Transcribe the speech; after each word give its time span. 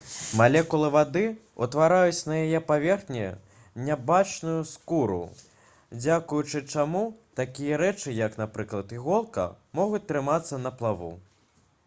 малекулы 0.37 0.87
вады 0.93 1.21
ўтвараюць 1.63 2.21
на 2.29 2.37
яе 2.45 2.61
паверхні 2.69 3.25
нябачную 3.89 4.53
скуру 4.69 5.17
дзякуючы 6.05 6.61
чаму 6.75 7.01
такія 7.41 7.79
рэчы 7.83 8.15
як 8.21 8.39
напрыклад 8.43 8.95
іголка 9.01 9.45
могуць 9.81 10.01
трымацца 10.13 10.59
на 10.65 10.73
плаву 10.81 11.11